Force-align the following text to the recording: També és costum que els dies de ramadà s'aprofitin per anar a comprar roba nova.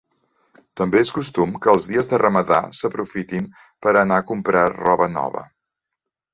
També 0.79 1.01
és 1.05 1.11
costum 1.17 1.53
que 1.65 1.69
els 1.73 1.85
dies 1.91 2.09
de 2.15 2.21
ramadà 2.23 2.59
s'aprofitin 2.79 3.47
per 3.87 3.95
anar 4.03 4.21
a 4.21 4.27
comprar 4.33 4.67
roba 4.75 5.13
nova. 5.21 5.49